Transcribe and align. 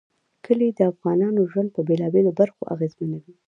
کلي 0.45 0.67
د 0.73 0.79
افغانانو 0.91 1.49
ژوند 1.51 1.69
په 1.75 1.81
بېلابېلو 1.87 2.31
برخو 2.39 2.61
اغېزمنوي. 2.73 3.33